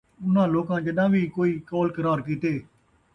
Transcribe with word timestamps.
اُنھاں 0.23 0.47
لوکاں 0.53 0.79
ڄَݙاں 0.85 1.09
وِی 1.11 1.21
کوئی 1.35 1.51
قول 1.69 1.87
قرار 1.97 2.19
کِیتے، 2.25 2.53